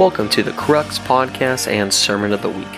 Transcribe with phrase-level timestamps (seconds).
[0.00, 2.74] Welcome to the Crux Podcast and Sermon of the Week.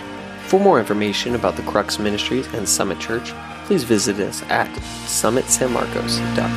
[0.47, 3.31] For more information about the Crux Ministries and Summit Church,
[3.65, 4.67] please visit us at
[5.07, 6.57] summitsanmarcos.com.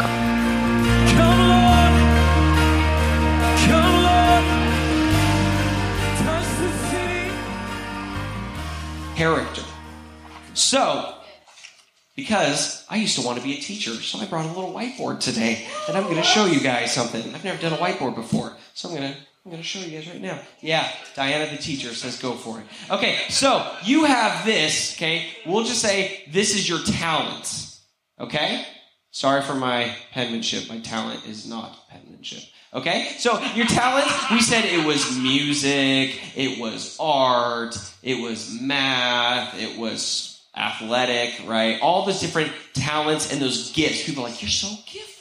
[1.12, 1.94] Come Lord,
[3.62, 4.44] come Lord,
[6.18, 7.30] touch the city.
[9.16, 9.62] character.
[10.56, 11.14] So,
[12.16, 15.20] because I used to want to be a teacher, so I brought a little whiteboard
[15.20, 17.36] today, and I'm going to show you guys something.
[17.36, 19.96] I've never done a whiteboard before, so I'm going to I'm going to show you
[19.96, 20.40] guys right now.
[20.60, 22.66] Yeah, Diana, the teacher, says go for it.
[22.90, 24.96] Okay, so you have this.
[24.96, 27.78] Okay, we'll just say this is your talent,
[28.20, 28.66] Okay,
[29.12, 30.68] sorry for my penmanship.
[30.68, 32.42] My talent is not penmanship.
[32.74, 39.62] Okay, so your talent, we said it was music, it was art, it was math,
[39.62, 41.80] it was athletic, right?
[41.82, 44.06] All those different talents and those gifts.
[44.06, 45.15] People are like, you're so gifted.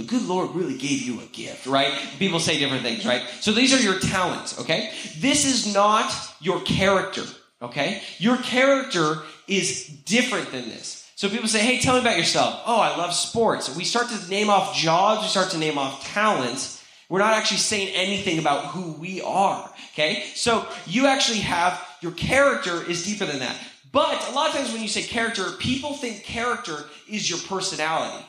[0.00, 1.92] The good Lord really gave you a gift, right?
[2.18, 3.22] People say different things, right?
[3.40, 4.90] So these are your talents, okay?
[5.18, 7.24] This is not your character,
[7.60, 8.00] okay?
[8.16, 11.06] Your character is different than this.
[11.16, 12.62] So people say, hey, tell me about yourself.
[12.64, 13.76] Oh, I love sports.
[13.76, 16.82] We start to name off jobs, we start to name off talents.
[17.10, 20.24] We're not actually saying anything about who we are, okay?
[20.34, 23.56] So you actually have, your character is deeper than that.
[23.92, 28.24] But a lot of times when you say character, people think character is your personality.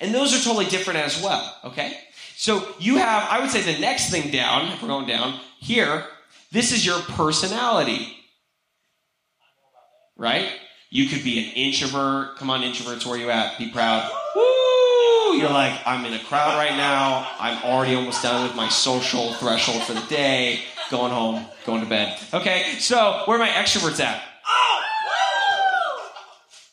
[0.00, 1.98] And those are totally different as well, okay?
[2.36, 6.04] So you have, I would say the next thing down, if we're going down here,
[6.52, 8.16] this is your personality.
[10.16, 10.50] Right?
[10.90, 12.36] You could be an introvert.
[12.36, 13.58] Come on, introverts, where you at?
[13.58, 14.10] Be proud.
[14.34, 15.36] Woo!
[15.36, 17.28] You're like, I'm in a crowd right now.
[17.38, 20.60] I'm already almost done with my social threshold for the day.
[20.88, 22.16] Going home, going to bed.
[22.32, 24.22] Okay, so where are my extroverts at?
[24.46, 24.84] Oh,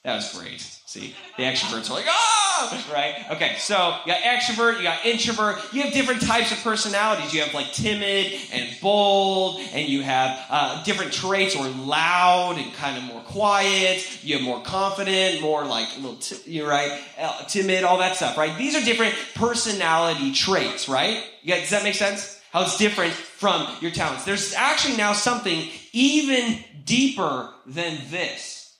[0.03, 0.61] that was great.
[0.61, 2.42] See, the extroverts are like, oh,
[2.93, 3.25] right?
[3.31, 5.73] Okay, so you got extrovert, you got introvert.
[5.73, 7.33] You have different types of personalities.
[7.33, 12.73] You have like timid and bold, and you have uh, different traits, or loud and
[12.73, 14.23] kind of more quiet.
[14.23, 18.15] You have more confident, more like a little, t- you're right, uh, timid, all that
[18.15, 18.57] stuff, right?
[18.57, 21.23] These are different personality traits, right?
[21.45, 22.41] Got, does that make sense?
[22.51, 24.25] How it's different from your talents.
[24.25, 28.77] There's actually now something even deeper than this.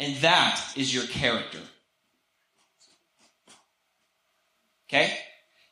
[0.00, 1.60] And that is your character.
[4.94, 5.16] Okay?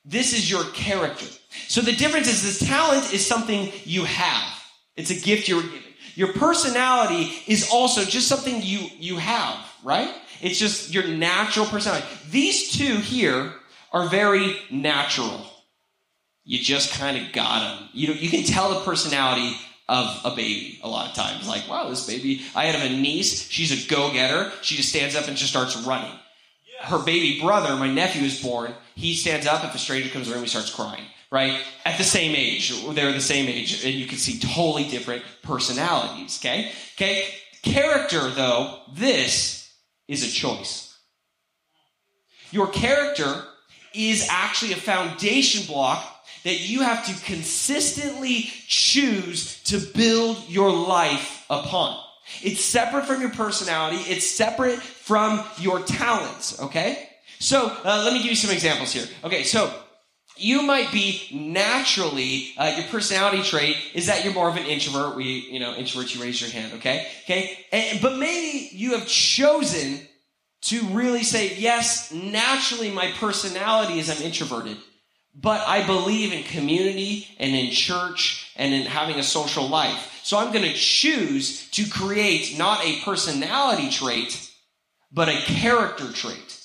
[0.05, 1.27] This is your character.
[1.69, 4.62] So the difference is this talent is something you have.
[4.97, 5.78] It's a gift you were given.
[6.15, 10.12] Your personality is also just something you, you have, right?
[10.41, 12.06] It's just your natural personality.
[12.31, 13.53] These two here
[13.93, 15.47] are very natural.
[16.44, 17.89] You just kind of got them.
[17.93, 19.56] You, know, you can tell the personality
[19.89, 21.47] of a baby a lot of times.
[21.47, 24.50] Like, wow, this baby, I had a niece, she's a go getter.
[24.62, 26.12] She just stands up and just starts running.
[26.82, 28.75] Her baby brother, my nephew, is born.
[28.94, 29.65] He stands up.
[29.65, 31.60] If a stranger comes in he starts crying, right?
[31.84, 32.72] At the same age.
[32.94, 33.84] They're the same age.
[33.84, 36.72] And you can see totally different personalities, okay?
[36.97, 37.28] Okay?
[37.62, 39.72] Character, though, this
[40.09, 40.98] is a choice.
[42.50, 43.44] Your character
[43.94, 46.04] is actually a foundation block
[46.44, 51.98] that you have to consistently choose to build your life upon.
[52.43, 57.09] It's separate from your personality, it's separate from your talents, okay?
[57.38, 59.06] So, uh, let me give you some examples here.
[59.25, 59.72] Okay, so
[60.37, 65.16] you might be naturally uh, your personality trait is that you're more of an introvert.
[65.16, 67.06] We, you know, introverts, you raise your hand, okay?
[67.25, 70.00] Okay, and, but maybe you have chosen
[70.62, 74.76] to really say, yes, naturally my personality is I'm introverted.
[75.34, 80.20] But I believe in community and in church and in having a social life.
[80.22, 84.50] So I'm going to choose to create not a personality trait,
[85.10, 86.60] but a character trait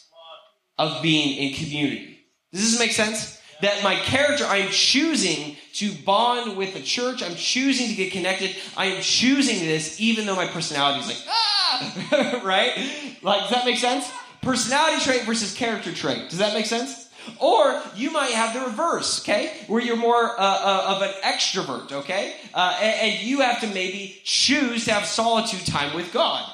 [0.77, 2.19] of being in community.
[2.51, 3.41] Does this make sense?
[3.61, 7.23] That my character, I'm choosing to bond with the church.
[7.23, 8.56] I'm choosing to get connected.
[8.75, 13.17] I am choosing this even though my personality is like, ah, right?
[13.23, 14.12] Like, does that make sense?
[14.41, 16.30] Personality trait versus character trait.
[16.30, 17.06] Does that make sense?
[17.39, 19.51] Or you might have the reverse, okay?
[19.68, 22.33] Where you're more uh, uh, of an extrovert, okay?
[22.53, 26.50] Uh, and, and you have to maybe choose to have solitude time with God,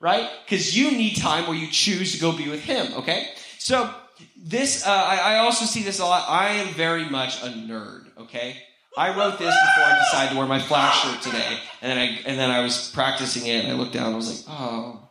[0.00, 0.28] right?
[0.44, 3.28] Because you need time where you choose to go be with Him, okay?
[3.58, 3.92] So
[4.36, 6.28] this, uh, I, I also see this a lot.
[6.28, 8.56] I am very much a nerd, okay?
[8.96, 12.20] I wrote this before I decided to wear my flash shirt today, and then I
[12.26, 15.07] and then I was practicing it, and I looked down, and I was like, oh,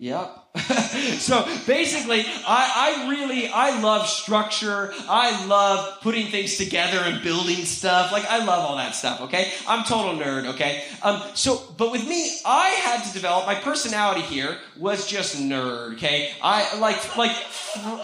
[0.00, 0.56] Yep.
[1.18, 4.94] so basically, I, I really, I love structure.
[5.06, 8.10] I love putting things together and building stuff.
[8.10, 9.52] Like, I love all that stuff, okay?
[9.68, 10.84] I'm total nerd, okay?
[11.02, 15.96] Um, so, but with me, I had to develop, my personality here was just nerd,
[15.96, 16.32] okay?
[16.42, 17.36] I, like, like,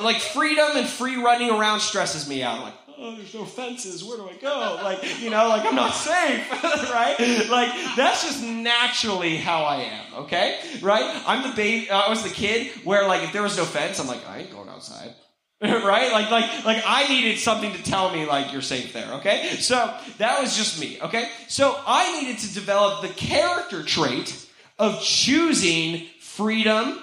[0.02, 2.60] like freedom and free running around stresses me out.
[2.60, 4.04] Like, oh, there's no fences.
[4.04, 4.80] Where do I go?
[4.82, 7.46] Like, you know, like I'm not safe, right?
[7.50, 10.14] Like that's just naturally how I am.
[10.24, 11.22] Okay, right?
[11.26, 11.90] I'm the baby.
[11.90, 14.38] Uh, I was the kid where like if there was no fence, I'm like I
[14.38, 15.14] ain't going outside.
[15.62, 16.12] right?
[16.12, 19.10] Like, like, like I needed something to tell me like you're safe there.
[19.14, 19.74] Okay, so
[20.18, 20.98] that was just me.
[21.00, 24.46] Okay, so I needed to develop the character trait
[24.78, 27.00] of choosing freedom,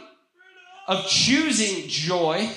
[0.87, 2.47] of choosing joy,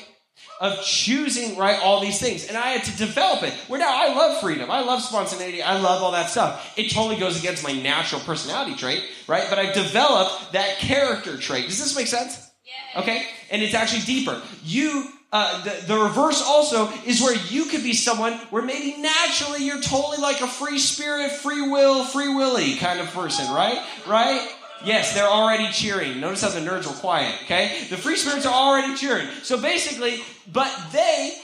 [0.61, 3.53] of choosing right all these things, and I had to develop it.
[3.69, 6.73] Where now I love freedom, I love spontaneity, I love all that stuff.
[6.76, 9.47] It totally goes against my natural personality trait, right?
[9.49, 11.67] But i've developed that character trait.
[11.67, 12.50] Does this make sense?
[12.97, 14.41] Okay, and it's actually deeper.
[14.64, 19.64] You uh, the, the reverse also is where you could be someone where maybe naturally
[19.64, 23.85] you're totally like a free spirit, free will, free willy kind of person, right?
[24.06, 24.49] Right?
[24.87, 26.21] Yes, they're already cheering.
[26.21, 27.87] Notice how the nerds were quiet, okay?
[27.91, 29.29] The free spirits are already cheering.
[29.43, 30.23] So basically,
[30.53, 31.37] but they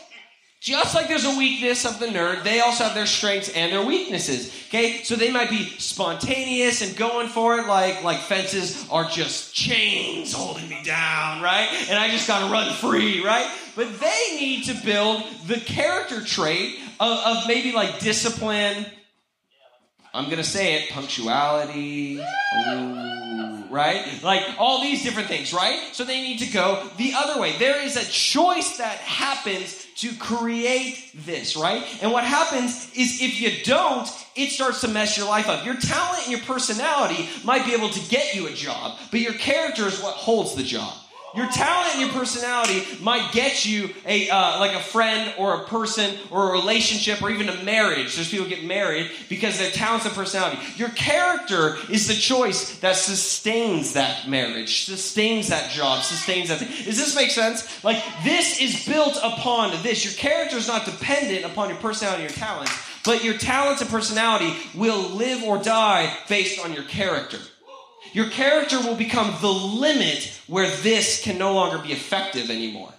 [0.62, 3.84] just like there's a weakness of the nerd, they also have their strengths and their
[3.84, 4.54] weaknesses.
[4.68, 5.02] Okay?
[5.02, 10.32] So they might be spontaneous and going for it like like fences are just chains
[10.32, 11.68] holding me down, right?
[11.88, 13.50] And I just gotta run free, right?
[13.74, 18.86] But they need to build the character trait of, of maybe like discipline.
[20.14, 22.20] I'm gonna say it, punctuality.
[22.20, 23.21] Ooh,
[23.72, 24.22] right?
[24.22, 25.80] Like all these different things, right?
[25.92, 27.56] So they need to go the other way.
[27.58, 31.82] There is a choice that happens to create this, right?
[32.02, 35.64] And what happens is if you don't, it starts to mess your life up.
[35.64, 39.34] Your talent and your personality might be able to get you a job, but your
[39.34, 40.94] character is what holds the job.
[41.34, 45.64] Your talent and your personality might get you a uh, like a friend or a
[45.64, 48.14] person or a relationship or even a marriage.
[48.14, 50.60] There's people get married because their talents and personality.
[50.76, 56.58] Your character is the choice that sustains that marriage, sustains that job, sustains that.
[56.58, 56.68] Thing.
[56.68, 57.82] Does this make sense?
[57.82, 60.04] Like this is built upon this.
[60.04, 62.72] Your character is not dependent upon your personality or your talents,
[63.04, 67.38] but your talents and personality will live or die based on your character.
[68.12, 72.92] Your character will become the limit where this can no longer be effective anymore.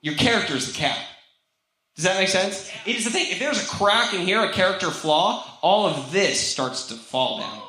[0.00, 0.98] Your character is the cap.
[1.94, 2.70] Does that make sense?
[2.84, 3.30] It is the thing.
[3.30, 7.40] If there's a crack in here, a character flaw, all of this starts to fall
[7.40, 7.62] down.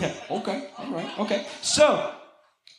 [0.30, 1.46] okay, all right, okay.
[1.60, 2.12] So,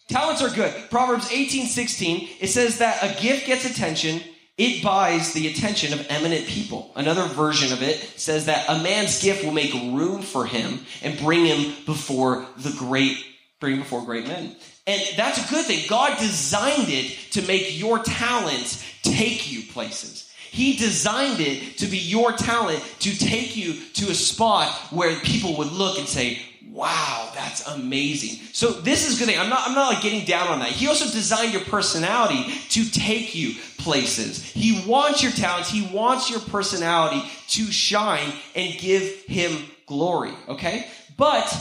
[0.07, 0.73] talents are good.
[0.89, 4.21] Proverbs 18 16, it says that a gift gets attention
[4.59, 6.91] it buys the attention of eminent people.
[6.93, 11.17] Another version of it says that a man's gift will make room for him and
[11.17, 13.25] bring him before the great,
[13.61, 14.53] bring before great men.
[14.85, 15.85] And that's a good thing.
[15.87, 20.29] God designed it to make your talents take you places.
[20.51, 25.55] He designed it to be your talent to take you to a spot where people
[25.57, 28.39] would look and say, wow, that's amazing.
[28.53, 29.39] So this is good thing.
[29.39, 30.69] I'm not, I'm not like getting down on that.
[30.69, 34.43] He also designed your personality to take you places.
[34.43, 35.69] He wants your talents.
[35.69, 40.33] He wants your personality to shine and give him glory.
[40.47, 40.87] Okay?
[41.17, 41.53] But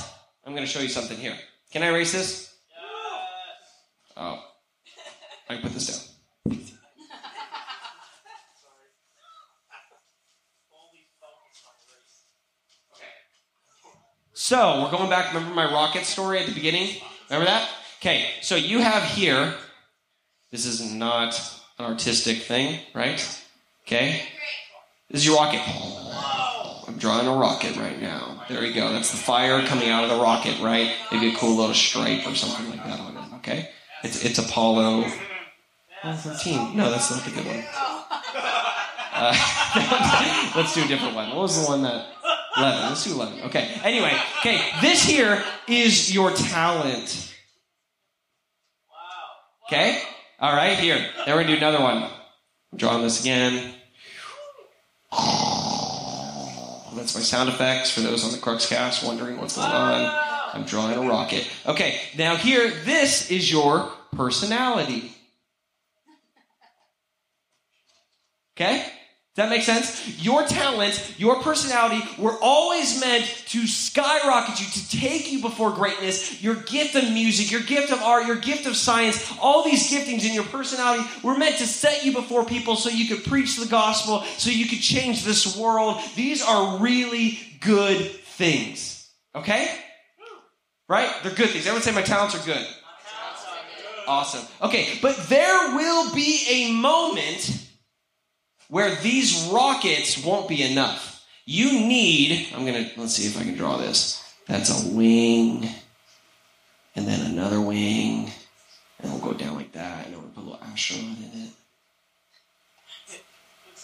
[0.45, 1.37] I'm going to show you something here.
[1.73, 2.55] Can I erase this?
[4.17, 4.43] Oh.
[5.49, 6.59] I can put this down.
[14.49, 15.35] So we're going back.
[15.35, 17.03] Remember my rocket story at the beginning?
[17.29, 17.69] Remember that?
[18.01, 19.53] Okay, so you have here,
[20.51, 21.39] this is not
[21.79, 23.21] an artistic thing, right?
[23.83, 24.23] Okay?
[25.11, 25.61] This is your rocket.
[26.89, 28.43] I'm drawing a rocket right now.
[28.49, 28.91] There we go.
[28.91, 30.95] That's the fire coming out of the rocket, right?
[31.13, 33.69] Maybe a cool little stripe or something like that on it, okay?
[34.03, 35.13] It's, it's Apollo
[36.03, 36.75] 13.
[36.75, 37.65] No, that's not the good one.
[39.13, 41.29] Uh, let's do a different one.
[41.29, 42.07] What was the one that
[42.59, 42.89] 11.
[42.89, 43.41] Let's do 11.
[43.45, 43.81] Okay.
[43.85, 47.35] Anyway, okay, this here is your talent.
[48.91, 48.97] Wow.
[49.69, 50.03] Okay?
[50.41, 50.99] All right, here.
[51.27, 52.03] Now we're going to do another one.
[52.03, 53.75] I'm drawing this again.
[56.95, 60.25] That's my sound effects for those on the Cruxcast wondering what's going on.
[60.53, 61.49] I'm drawing a rocket.
[61.67, 65.13] Okay, now here, this is your personality.
[68.57, 68.85] Okay?
[69.39, 70.21] That make sense?
[70.21, 76.43] Your talents, your personality were always meant to skyrocket you, to take you before greatness.
[76.43, 80.27] Your gift of music, your gift of art, your gift of science, all these giftings
[80.27, 83.67] in your personality were meant to set you before people so you could preach the
[83.67, 86.01] gospel, so you could change this world.
[86.17, 89.09] These are really good things.
[89.37, 89.73] Okay?
[90.89, 91.15] Right?
[91.23, 91.65] They're good things.
[91.65, 92.67] Everyone say my talents are good.
[94.09, 94.45] Awesome.
[94.63, 97.68] Okay, but there will be a moment
[98.69, 101.27] where these rockets won't be enough.
[101.45, 104.23] You need, I'm going to, let's see if I can draw this.
[104.47, 105.69] That's a wing,
[106.95, 108.31] and then another wing,
[109.01, 111.51] and we'll go down like that, and we'll put a little astronaut in it.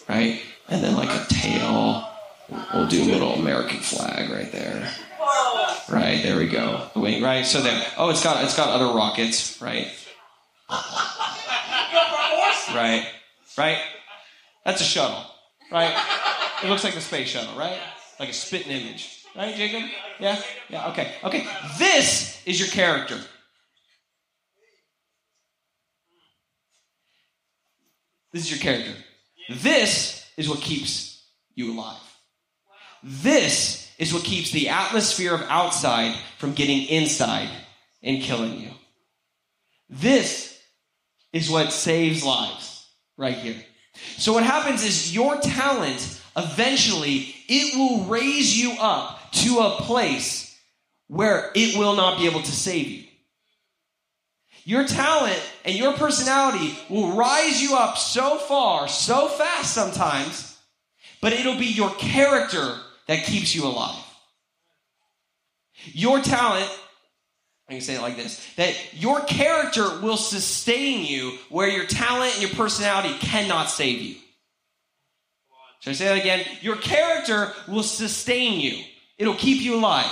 [0.08, 0.42] Right?
[0.68, 2.08] And then like a tail.
[2.74, 4.90] We'll do a little American flag right there.
[5.88, 6.88] Right, there we go.
[6.94, 7.44] The wing, right?
[7.44, 7.86] So there.
[7.96, 9.88] Oh, it's got it's got other rockets, right?
[12.74, 13.06] Right.
[13.56, 13.78] Right.
[14.64, 15.24] That's a shuttle,
[15.70, 15.94] right?
[16.62, 17.78] It looks like the space shuttle, right?
[18.18, 19.24] Like a spitting image.
[19.36, 19.90] Right, Jacob?
[20.20, 20.40] Yeah?
[20.68, 21.12] Yeah, okay.
[21.24, 21.46] Okay.
[21.78, 23.18] This is your character.
[28.32, 28.94] This is your character.
[29.48, 32.00] This is what keeps you alive.
[33.02, 37.48] This is what keeps the atmosphere of outside from getting inside
[38.02, 38.70] and killing you.
[39.88, 40.58] This
[41.32, 43.62] is what saves lives right here.
[43.94, 50.58] So what happens is your talent eventually it will raise you up to a place
[51.08, 53.04] where it will not be able to save you.
[54.64, 60.58] Your talent and your personality will rise you up so far, so fast sometimes,
[61.20, 64.02] but it'll be your character that keeps you alive.
[65.92, 66.70] Your talent,
[67.68, 72.34] I can say it like this, that your character will sustain you where your talent
[72.34, 74.16] and your personality cannot save you.
[75.80, 76.46] Should I say that again?
[76.60, 78.82] Your character will sustain you.
[79.18, 80.10] It'll keep you alive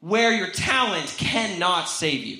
[0.00, 2.38] where your talent cannot save you.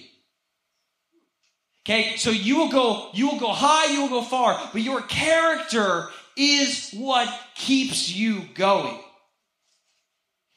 [1.85, 5.00] Okay, so you will go, you will go high, you will go far, but your
[5.02, 8.99] character is what keeps you going.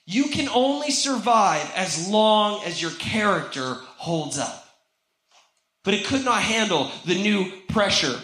[0.06, 4.64] You can only survive as long as your character holds up.
[5.84, 8.20] But it could not handle the new pressure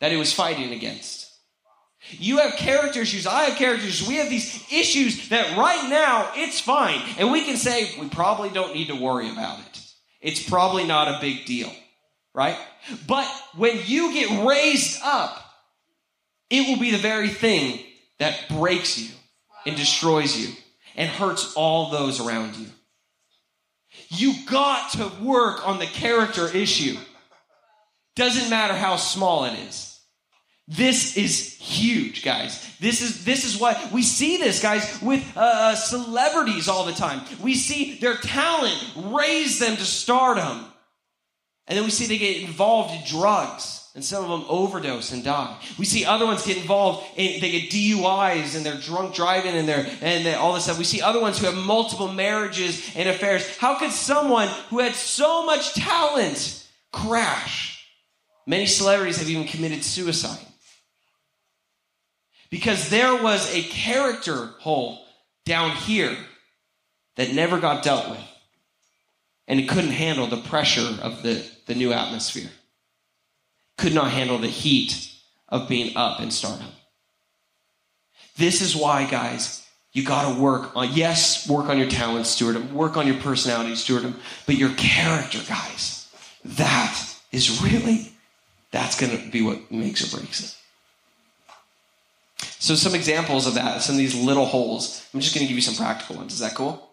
[0.00, 1.28] that it was fighting against.
[2.12, 3.26] You have character issues.
[3.26, 4.08] I have character issues.
[4.08, 7.00] We have these issues that right now it's fine.
[7.18, 9.80] And we can say we probably don't need to worry about it.
[10.22, 11.70] It's probably not a big deal
[12.34, 12.56] right?
[13.06, 15.44] But when you get raised up,
[16.48, 17.80] it will be the very thing
[18.18, 19.10] that breaks you
[19.66, 20.54] and destroys you
[20.96, 22.66] and hurts all those around you.
[24.08, 26.96] You got to work on the character issue.
[28.16, 30.00] Doesn't matter how small it is.
[30.68, 32.64] This is huge, guys.
[32.78, 36.92] This is this is what we see this, guys, with uh, uh celebrities all the
[36.92, 37.22] time.
[37.42, 40.66] We see their talent raise them to stardom.
[41.66, 45.24] And then we see they get involved in drugs, and some of them overdose and
[45.24, 45.58] die.
[45.78, 49.68] We see other ones get involved in they get DUIs and they're drunk driving and
[49.68, 50.78] they're and they, all this stuff.
[50.78, 53.56] We see other ones who have multiple marriages and affairs.
[53.58, 57.84] How could someone who had so much talent crash?
[58.46, 60.46] Many celebrities have even committed suicide.
[62.50, 65.04] Because there was a character hole
[65.44, 66.16] down here
[67.16, 68.24] that never got dealt with
[69.50, 72.50] and it couldn't handle the pressure of the, the new atmosphere.
[73.80, 75.10] Could not handle the heat
[75.48, 76.66] of being up in stardom.
[78.36, 82.56] This is why, guys, you got to work on, yes, work on your talent, steward
[82.56, 86.08] them, work on your personality, steward them, but your character, guys,
[86.44, 88.12] that is really,
[88.70, 90.56] that's going to be what makes or breaks it.
[92.58, 95.08] So, some examples of that, some of these little holes.
[95.14, 96.34] I'm just going to give you some practical ones.
[96.34, 96.90] Is that cool?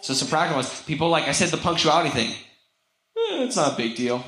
[0.00, 0.82] So some practical ones.
[0.84, 2.30] People, like I said, the punctuality thing.
[2.30, 4.24] Eh, it's not a big deal.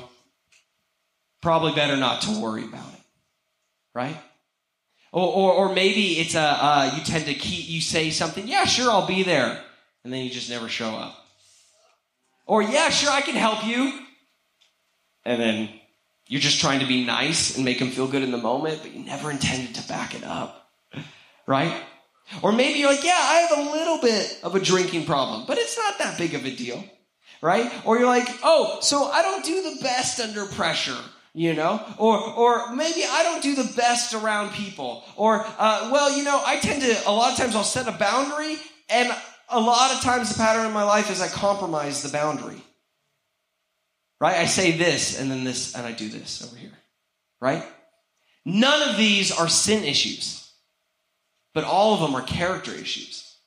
[1.43, 3.01] Probably better not to worry about it,
[3.93, 4.17] right?
[5.11, 8.47] Or, or, or maybe it's a uh, you tend to keep you say something.
[8.47, 9.61] Yeah, sure, I'll be there,
[10.05, 11.17] and then you just never show up.
[12.45, 13.91] Or yeah, sure, I can help you,
[15.25, 15.69] and then
[16.29, 18.93] you're just trying to be nice and make them feel good in the moment, but
[18.93, 20.71] you never intended to back it up,
[21.45, 21.75] right?
[22.41, 25.57] Or maybe you're like, yeah, I have a little bit of a drinking problem, but
[25.57, 26.81] it's not that big of a deal,
[27.41, 27.69] right?
[27.85, 30.97] Or you're like, oh, so I don't do the best under pressure,
[31.33, 31.83] you know?
[31.97, 35.03] Or, or maybe I don't do the best around people.
[35.15, 37.97] Or, uh, well, you know, I tend to, a lot of times I'll set a
[37.97, 38.57] boundary,
[38.89, 39.15] and
[39.49, 42.61] a lot of times the pattern in my life is I compromise the boundary.
[44.19, 44.37] Right?
[44.37, 46.71] I say this, and then this, and I do this over here.
[47.41, 47.63] Right?
[48.45, 50.43] None of these are sin issues
[51.53, 53.37] but all of them are character issues.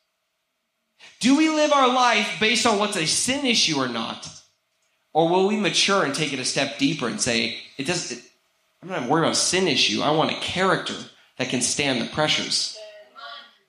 [1.20, 4.28] Do we live our life based on what's a sin issue or not?
[5.16, 8.22] Or will we mature and take it a step deeper and say, it does it,
[8.82, 10.02] I'm not worried about a sin issue.
[10.02, 10.92] I want a character
[11.38, 12.78] that can stand the pressures.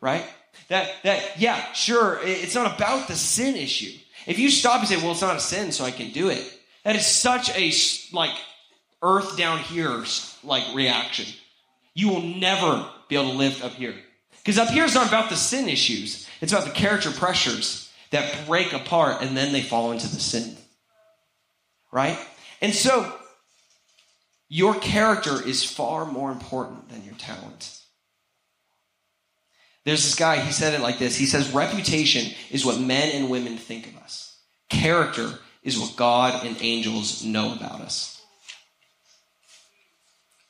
[0.01, 0.25] Right?
[0.67, 3.97] That that yeah, sure, it's not about the sin issue.
[4.25, 6.43] If you stop and say, well, it's not a sin, so I can do it,
[6.83, 7.71] that is such a
[8.11, 8.35] like
[9.01, 10.03] earth down here
[10.43, 11.33] like reaction.
[11.93, 13.95] You will never be able to live up here.
[14.39, 18.45] Because up here is not about the sin issues, it's about the character pressures that
[18.47, 20.57] break apart and then they fall into the sin.
[21.91, 22.17] Right?
[22.61, 23.11] And so,
[24.49, 27.81] your character is far more important than your talent.
[29.85, 31.15] There's this guy, he said it like this.
[31.15, 34.37] He says, Reputation is what men and women think of us,
[34.69, 38.21] character is what God and angels know about us.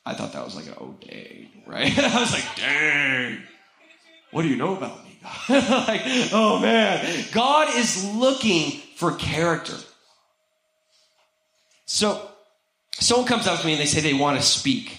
[0.06, 1.98] I thought that was like, oh, dang, right?
[1.98, 3.42] I was like, dang,
[4.30, 5.18] what do you know about me?
[5.48, 6.02] like,
[6.32, 9.74] oh man, God is looking for character.
[11.90, 12.20] So,
[12.92, 14.94] someone comes up to me and they say they want to speak,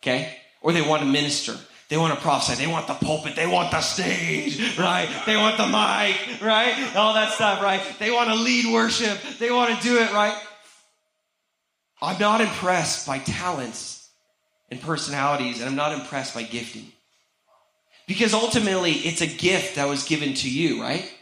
[0.00, 0.34] okay?
[0.62, 1.54] Or they want to minister.
[1.90, 2.64] They want to prophesy.
[2.64, 3.36] They want the pulpit.
[3.36, 5.06] They want the stage, right?
[5.26, 6.96] They want the mic, right?
[6.96, 7.82] All that stuff, right?
[7.98, 9.18] They want to lead worship.
[9.38, 10.34] They want to do it, right?
[12.00, 14.08] I'm not impressed by talents
[14.70, 16.90] and personalities, and I'm not impressed by gifting.
[18.08, 21.12] Because ultimately, it's a gift that was given to you, right?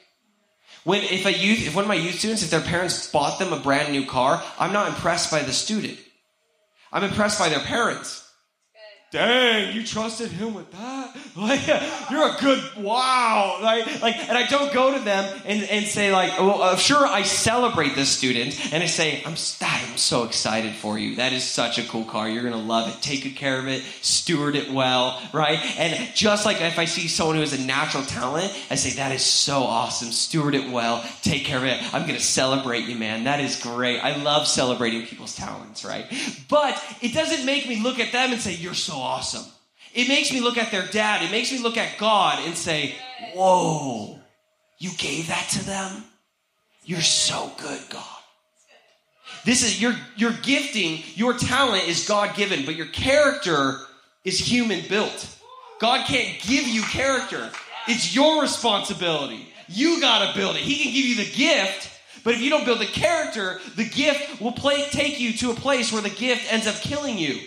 [0.84, 3.52] When if a youth, if one of my youth students, if their parents bought them
[3.52, 5.98] a brand new car, I'm not impressed by the student.
[6.92, 8.23] I'm impressed by their parents.
[9.14, 11.16] Dang, you trusted him with that?
[11.36, 11.66] Like,
[12.12, 13.58] you're a good wow.
[13.60, 17.04] Like, like, and I don't go to them and, and say like, well, uh, sure,
[17.04, 21.16] I celebrate this student, and I say, I'm, I'm so excited for you.
[21.16, 22.28] That is such a cool car.
[22.28, 23.00] You're gonna love it.
[23.00, 23.82] Take good care of it.
[24.00, 25.58] Steward it well, right?
[25.78, 29.12] And just like if I see someone who has a natural talent, I say, that
[29.12, 30.10] is so awesome.
[30.12, 31.04] Steward it well.
[31.22, 31.94] Take care of it.
[31.94, 33.24] I'm gonna celebrate you, man.
[33.24, 34.00] That is great.
[34.00, 36.06] I love celebrating people's talents, right?
[36.48, 39.44] But it doesn't make me look at them and say, you're so awesome.
[39.92, 41.22] It makes me look at their dad.
[41.22, 42.94] It makes me look at God and say,
[43.34, 44.18] Whoa,
[44.78, 46.04] you gave that to them?
[46.84, 48.02] You're so good, God.
[49.44, 53.78] This is your your gifting, your talent is God given, but your character
[54.24, 55.28] is human built.
[55.80, 57.50] God can't give you character.
[57.86, 59.46] It's your responsibility.
[59.68, 60.62] You got to build it.
[60.62, 61.90] He can give you the gift,
[62.22, 65.54] but if you don't build the character, the gift will play, take you to a
[65.54, 67.38] place where the gift ends up killing you.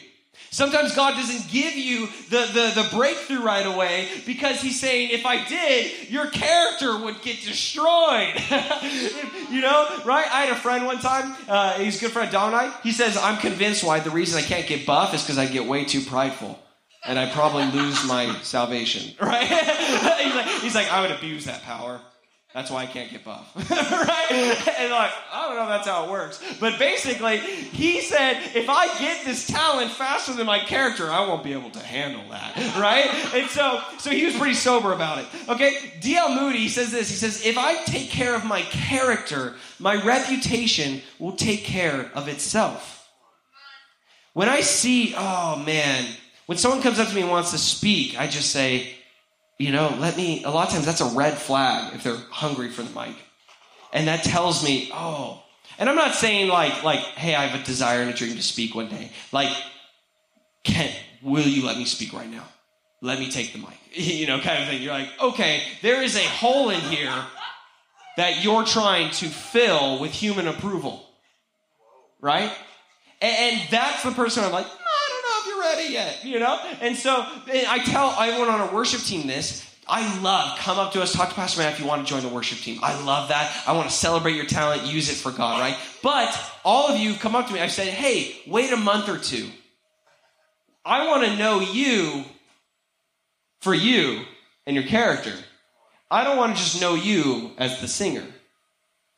[0.58, 5.24] Sometimes God doesn't give you the, the, the breakthrough right away because He's saying, if
[5.24, 8.34] I did, your character would get destroyed.
[9.52, 10.26] you know, right?
[10.26, 12.74] I had a friend one time, uh, he's a good friend, Dominic.
[12.82, 15.68] He says, I'm convinced why the reason I can't get buff is because I get
[15.68, 16.58] way too prideful.
[17.06, 19.46] And I probably lose my salvation, right?
[20.24, 22.02] he's, like, he's like, I would abuse that power.
[22.54, 23.52] That's why I can't get buff.
[23.70, 24.28] right?
[24.80, 26.42] And like, I don't know if that's how it works.
[26.60, 31.44] But basically, he said, if I get this talent faster than my character, I won't
[31.44, 32.56] be able to handle that.
[32.78, 33.10] Right?
[33.34, 35.26] And so so he was pretty sober about it.
[35.50, 35.94] Okay?
[36.00, 36.36] D.L.
[36.36, 37.10] Moody says this.
[37.10, 42.28] He says, if I take care of my character, my reputation will take care of
[42.28, 43.10] itself.
[44.34, 46.06] When I see, oh man,
[46.46, 48.97] when someone comes up to me and wants to speak, I just say,
[49.60, 52.70] you know, let me, a lot of times that's a red flag if they're hungry
[52.70, 53.16] for the mic.
[53.92, 55.44] And that tells me, oh,
[55.80, 58.44] and I'm not saying like, like, hey, I have a desire and a dream to
[58.44, 59.12] speak one day.
[59.32, 59.56] Like,
[60.64, 62.44] Kent, will you let me speak right now?
[63.02, 63.70] Let me take the mic.
[63.94, 64.84] You know, kind of thing.
[64.84, 67.26] You're like, okay, there is a hole in here
[68.16, 71.04] that you're trying to fill with human approval.
[72.22, 72.52] Right?
[73.22, 74.68] And, that's the person I'm like,
[75.68, 76.60] ready yet, you know?
[76.82, 79.64] And so and I tell everyone on our worship team this.
[79.90, 82.22] I love, come up to us, talk to Pastor Matt if you want to join
[82.22, 82.80] the worship team.
[82.84, 83.56] I love that.
[83.66, 85.78] I want to celebrate your talent, use it for God, right?
[86.04, 89.18] But all of you come up to me, I said, hey, wait a month or
[89.18, 89.48] two.
[90.84, 92.26] I want to know you
[93.62, 94.24] for you
[94.66, 95.34] and your character.
[96.12, 98.26] I don't want to just know you as the singer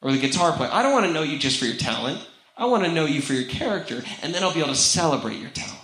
[0.01, 0.69] or the guitar player.
[0.71, 2.23] I don't want to know you just for your talent.
[2.55, 5.37] I want to know you for your character, and then I'll be able to celebrate
[5.37, 5.78] your talent.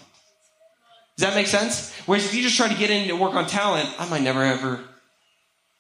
[1.18, 1.94] Does that make sense?
[2.06, 4.44] Whereas if you just try to get in to work on talent, I might never
[4.44, 4.82] ever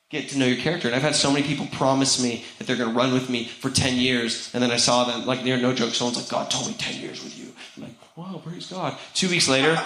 [0.10, 0.88] get to know your character.
[0.88, 3.45] And I've had so many people promise me that they're going to run with me
[3.45, 4.50] for 10 years.
[4.54, 7.02] And then I saw them, like, near no joke, someone's like, God told me 10
[7.02, 7.52] years with you.
[7.76, 8.98] I'm like, wow, praise God.
[9.13, 9.78] Two weeks later,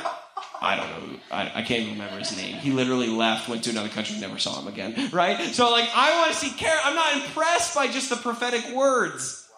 [0.62, 1.20] I don't know.
[1.32, 2.56] I, I can't even remember his name.
[2.58, 5.10] He literally left, went to another country, never saw him again.
[5.12, 5.40] Right?
[5.40, 6.82] So, like, I want to see character.
[6.86, 9.49] I'm not impressed by just the prophetic words.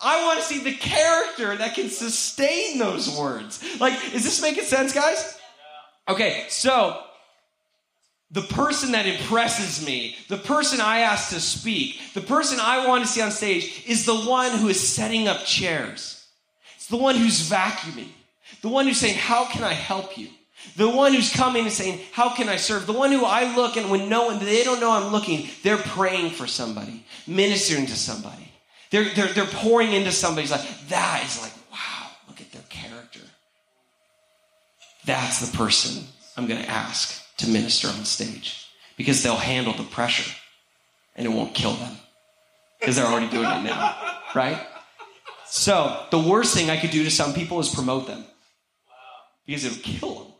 [0.00, 3.62] I want to see the character that can sustain those words.
[3.80, 5.38] Like, is this making sense, guys?
[6.08, 7.02] Okay, so
[8.30, 13.04] the person that impresses me, the person I ask to speak, the person I want
[13.04, 16.26] to see on stage is the one who is setting up chairs.
[16.76, 18.08] It's the one who's vacuuming,
[18.62, 20.28] the one who's saying, How can I help you?
[20.76, 22.86] The one who's coming and saying, How can I serve?
[22.86, 25.78] The one who I look and when no one, they don't know I'm looking, they're
[25.78, 28.47] praying for somebody, ministering to somebody.
[28.90, 30.88] They're, they're, they're pouring into somebody's life.
[30.88, 33.20] That is like, wow, look at their character.
[35.04, 36.04] That's the person
[36.36, 40.34] I'm going to ask to minister on stage because they'll handle the pressure
[41.16, 41.96] and it won't kill them
[42.80, 44.66] because they're already doing it now, right?
[45.46, 48.24] So, the worst thing I could do to some people is promote them
[49.46, 50.32] because it'll kill them.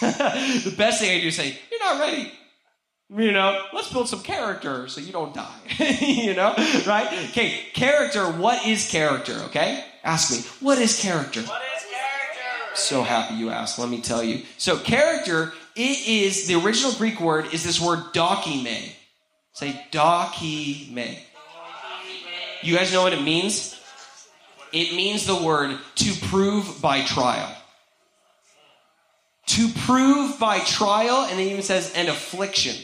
[0.64, 2.32] the best thing I do is say, You're not ready.
[3.10, 5.48] You know, let's build some character so you don't die.
[6.00, 6.54] you know,
[6.86, 7.08] right?
[7.30, 8.26] Okay, character.
[8.26, 9.32] What is character?
[9.46, 10.38] Okay, ask me.
[10.60, 11.40] What is character?
[11.40, 12.74] What is character?
[12.74, 13.78] So happy you asked.
[13.78, 14.42] Let me tell you.
[14.58, 15.52] So character.
[15.74, 18.90] It is the original Greek word is this word dokime.
[19.52, 21.18] Say dokime.
[22.62, 23.80] You guys know what it means?
[24.72, 27.54] It means the word to prove by trial.
[29.46, 32.76] To prove by trial, and it even says an affliction.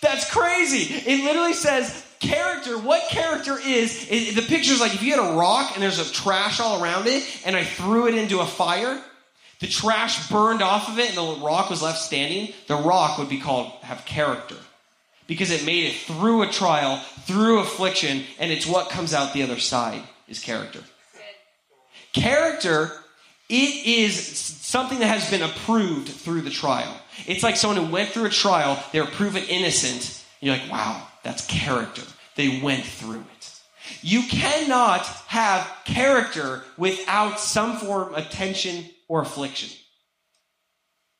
[0.00, 0.94] That's crazy.
[0.94, 2.78] It literally says character.
[2.78, 6.12] What character is, is the picture's like if you had a rock and there's a
[6.12, 9.02] trash all around it, and I threw it into a fire,
[9.60, 12.54] the trash burned off of it, and the rock was left standing.
[12.66, 14.56] The rock would be called have character
[15.26, 19.42] because it made it through a trial, through affliction, and it's what comes out the
[19.42, 20.80] other side is character.
[22.12, 22.90] Character,
[23.48, 26.99] it is something that has been approved through the trial.
[27.26, 30.24] It's like someone who went through a trial, they were proven innocent.
[30.40, 32.02] You're like, wow, that's character.
[32.36, 33.60] They went through it.
[34.02, 39.70] You cannot have character without some form of tension or affliction.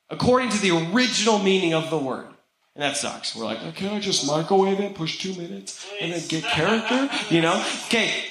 [0.09, 2.27] According to the original meaning of the word.
[2.75, 3.35] And that sucks.
[3.35, 7.11] We're like, can I just microwave it, push two minutes, and then get character?
[7.29, 7.65] You know?
[7.87, 8.25] Okay.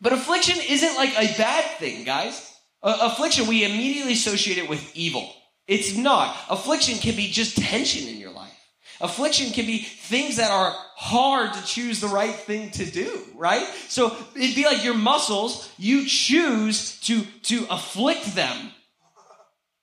[0.00, 2.54] But affliction isn't like a bad thing, guys.
[2.82, 5.32] Uh, affliction, we immediately associate it with evil.
[5.68, 6.34] It's not.
[6.48, 8.54] Affliction can be just tension in your life.
[9.00, 13.64] Affliction can be things that are hard to choose the right thing to do, right?
[13.88, 18.72] So it'd be like your muscles, you choose to, to afflict them,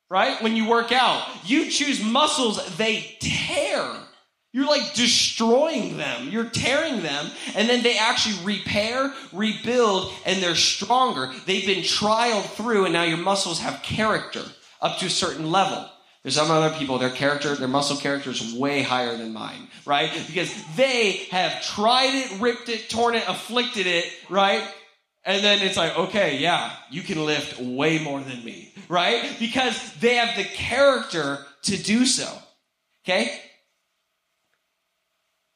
[0.10, 0.42] right?
[0.42, 3.96] When you work out, you choose muscles, they tear.
[4.52, 6.30] You're like destroying them.
[6.30, 7.30] You're tearing them.
[7.56, 11.32] And then they actually repair, rebuild, and they're stronger.
[11.46, 14.44] They've been trialed through, and now your muscles have character
[14.86, 15.90] up to a certain level.
[16.22, 20.12] There's some other people, their character, their muscle character is way higher than mine, right?
[20.28, 24.64] Because they have tried it, ripped it, torn it, afflicted it, right?
[25.24, 29.36] And then it's like, okay, yeah, you can lift way more than me, right?
[29.40, 32.32] Because they have the character to do so.
[33.04, 33.40] Okay?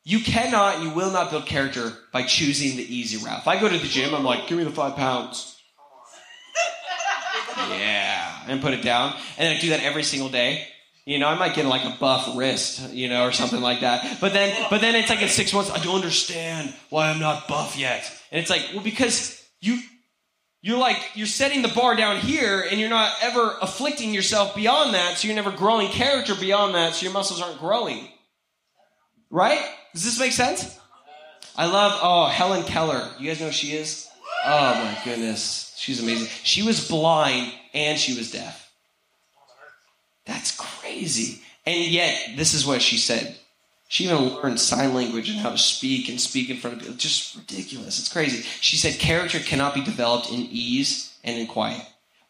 [0.04, 3.40] You cannot, you will not build character by choosing the easy route.
[3.40, 5.59] If I go to the gym, I'm like, give me the five pounds.
[7.70, 8.44] Yeah.
[8.48, 9.16] And put it down.
[9.38, 10.68] And I do that every single day.
[11.06, 14.20] You know, I might get like a buff wrist, you know, or something like that.
[14.22, 17.48] But then, but then it's like in six months, I don't understand why I'm not
[17.48, 18.12] buff yet.
[18.32, 19.80] And it's like, well, because you,
[20.62, 24.94] you're like, you're setting the bar down here and you're not ever afflicting yourself beyond
[24.94, 25.18] that.
[25.18, 26.94] So you're never growing character beyond that.
[26.94, 28.08] So your muscles aren't growing.
[29.32, 29.64] Right?
[29.94, 30.78] Does this make sense?
[31.56, 33.10] I love, oh, Helen Keller.
[33.18, 34.08] You guys know who she is?
[34.46, 35.69] Oh my goodness.
[35.80, 36.28] She's amazing.
[36.44, 38.72] She was blind and she was deaf.
[40.26, 41.42] That's crazy.
[41.66, 43.38] And yet, this is what she said.
[43.88, 46.96] She even learned sign language and how to speak and speak in front of people.
[46.96, 47.98] Just ridiculous.
[47.98, 48.44] It's crazy.
[48.62, 51.82] She said character cannot be developed in ease and in quiet.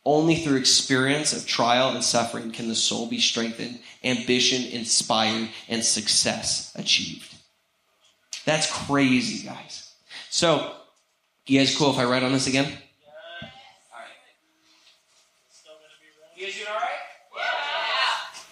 [0.05, 5.83] Only through experience of trial and suffering can the soul be strengthened, ambition inspired, and
[5.83, 7.35] success achieved.
[8.45, 9.93] That's crazy, guys.
[10.29, 10.75] So,
[11.45, 12.65] you guys cool if I write on this again?
[12.65, 12.71] All
[13.41, 13.51] right.
[16.39, 16.87] You guys doing all right?
[17.35, 17.43] Yeah.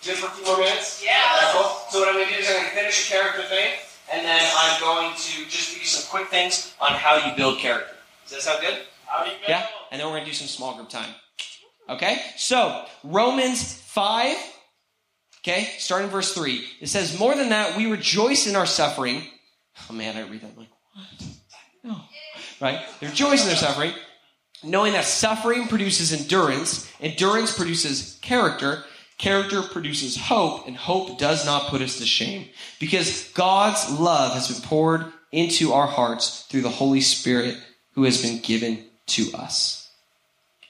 [0.01, 1.01] Just for a few more minutes?
[1.01, 1.23] Yeah.
[1.53, 1.71] Cool.
[1.89, 3.75] So what I'm going to do is I'm going to finish a character thing,
[4.11, 7.59] and then I'm going to just give you some quick things on how you build
[7.59, 7.95] character.
[8.27, 8.79] Does that sound good?
[9.05, 9.47] How do you build?
[9.47, 9.67] Yeah?
[9.91, 11.15] And then we're going to do some small group time.
[11.87, 12.19] Okay?
[12.35, 14.35] So, Romans 5,
[15.39, 16.65] okay, starting verse 3.
[16.81, 19.23] It says, More than that, we rejoice in our suffering.
[19.89, 21.27] Oh man, I read that I'm like, what?
[21.85, 22.01] No.
[22.59, 22.81] Right?
[22.99, 23.93] They rejoice in their suffering,
[24.67, 28.83] knowing that suffering produces endurance, endurance produces character,
[29.17, 32.47] character produces hope, and hope does not put us to shame.
[32.79, 37.57] Because God's love has been poured into our hearts through the Holy Spirit
[37.93, 39.89] who has been given to us.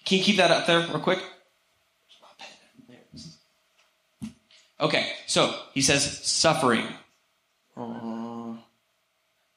[0.06, 1.20] Can you keep that up there real quick?
[4.80, 6.86] Okay, so he says suffering.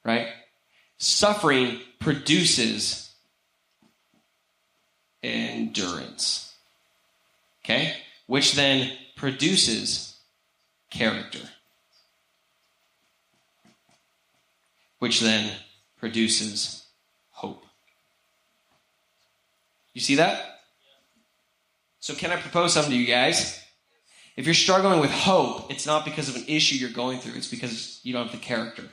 [0.03, 0.27] Right?
[0.97, 3.10] Suffering produces
[5.23, 6.53] endurance.
[7.63, 7.95] Okay?
[8.27, 10.17] Which then produces
[10.89, 11.39] character.
[14.99, 15.51] Which then
[15.97, 16.85] produces
[17.31, 17.63] hope.
[19.93, 20.59] You see that?
[21.99, 23.61] So, can I propose something to you guys?
[24.35, 27.47] If you're struggling with hope, it's not because of an issue you're going through, it's
[27.47, 28.83] because you don't have the character.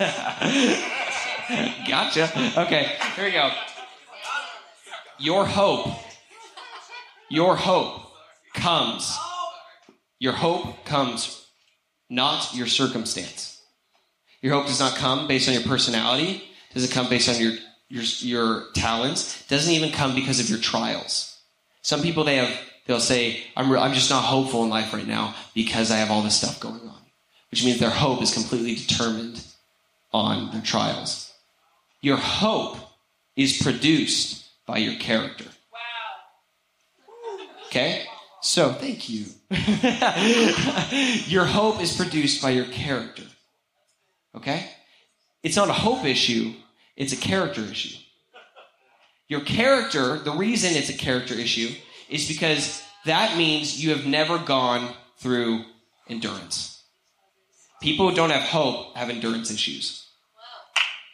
[1.86, 2.30] gotcha.
[2.56, 3.50] Okay, here we go.
[5.18, 5.88] Your hope
[7.28, 8.10] Your hope
[8.54, 9.18] comes.
[10.18, 11.46] Your hope comes
[12.08, 13.60] not your circumstance.
[14.40, 16.44] Your hope does not come based on your personality.
[16.72, 17.52] Does it come based on your
[17.90, 19.46] your, your talents?
[19.48, 21.38] Doesn't even come because of your trials.
[21.82, 25.06] Some people they have they'll say, I'm, re- I'm just not hopeful in life right
[25.06, 27.02] now because I have all this stuff going on,
[27.50, 29.44] which means their hope is completely determined
[30.12, 31.32] on their trials.
[32.00, 32.76] Your hope
[33.36, 35.44] is produced by your character.
[37.66, 38.04] Okay?
[38.42, 39.26] So, thank you.
[41.26, 43.24] your hope is produced by your character.
[44.34, 44.68] Okay?
[45.42, 46.54] It's not a hope issue,
[46.96, 47.96] it's a character issue.
[49.28, 51.72] Your character, the reason it's a character issue
[52.08, 55.64] is because that means you have never gone through
[56.08, 56.79] endurance.
[57.80, 60.06] People who don't have hope have endurance issues.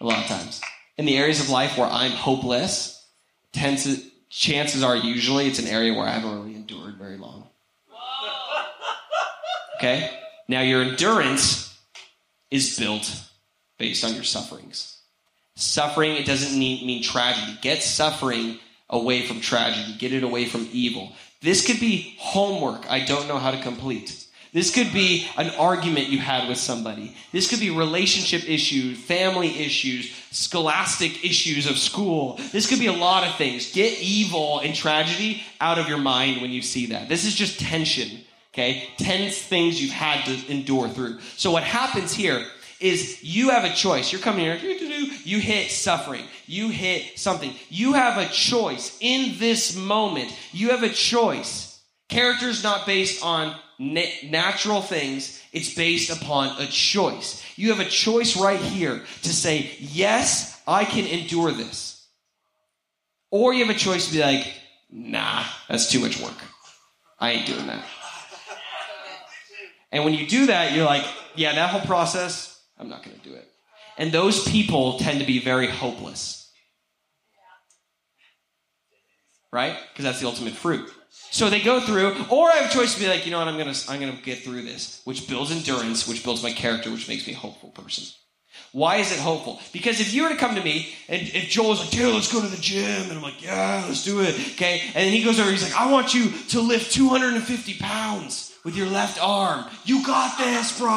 [0.00, 0.60] A lot of times.
[0.98, 3.06] In the areas of life where I'm hopeless,
[3.52, 7.48] chances are usually it's an area where I haven't really endured very long.
[9.76, 10.10] Okay?
[10.48, 11.78] Now, your endurance
[12.50, 13.10] is built
[13.78, 14.98] based on your sufferings.
[15.54, 17.58] Suffering, it doesn't mean, mean tragedy.
[17.62, 18.58] Get suffering
[18.90, 21.12] away from tragedy, get it away from evil.
[21.42, 24.25] This could be homework I don't know how to complete.
[24.56, 27.14] This could be an argument you had with somebody.
[27.30, 32.40] This could be relationship issues, family issues, scholastic issues of school.
[32.52, 33.70] This could be a lot of things.
[33.70, 37.06] Get evil and tragedy out of your mind when you see that.
[37.06, 38.20] This is just tension,
[38.54, 38.88] okay?
[38.96, 41.20] Tense things you've had to endure through.
[41.36, 42.42] So what happens here
[42.80, 44.10] is you have a choice.
[44.10, 47.52] You're coming here, you hit suffering, you hit something.
[47.68, 50.34] You have a choice in this moment.
[50.52, 51.75] You have a choice.
[52.08, 57.42] Character is not based on natural things, it's based upon a choice.
[57.56, 62.06] You have a choice right here to say, Yes, I can endure this.
[63.30, 64.46] Or you have a choice to be like,
[64.90, 66.36] Nah, that's too much work.
[67.18, 67.84] I ain't doing that.
[69.90, 73.28] And when you do that, you're like, Yeah, that whole process, I'm not going to
[73.28, 73.48] do it.
[73.98, 76.50] And those people tend to be very hopeless.
[79.52, 79.76] Right?
[79.92, 80.90] Because that's the ultimate fruit.
[81.30, 83.48] So they go through, or I have a choice to be like, you know what,
[83.48, 87.08] I'm gonna I'm gonna get through this, which builds endurance, which builds my character, which
[87.08, 88.04] makes me a hopeful person.
[88.72, 89.60] Why is it hopeful?
[89.72, 92.40] Because if you were to come to me and if Joel's like, dude, let's go
[92.40, 95.38] to the gym, and I'm like, yeah, let's do it, okay, and then he goes
[95.38, 99.64] over, he's like, I want you to lift 250 pounds with your left arm.
[99.84, 100.88] You got this, bro.